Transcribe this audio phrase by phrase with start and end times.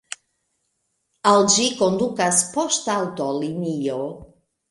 [1.31, 4.01] Al ĝi kondukas poŝtaŭtolinio.